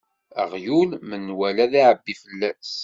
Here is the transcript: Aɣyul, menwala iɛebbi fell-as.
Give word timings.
Aɣyul, 0.41 0.89
menwala 1.09 1.65
iɛebbi 1.81 2.13
fell-as. 2.21 2.71